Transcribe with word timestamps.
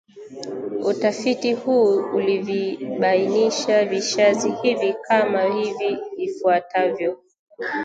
Utafiti 0.83 1.53
huu 1.53 1.95
ulivibainisha 1.99 3.85
vishazi 3.85 4.51
hivi 4.51 4.93
kama 5.07 5.43
hivi 5.43 5.97
ifuatavyo 6.17 7.23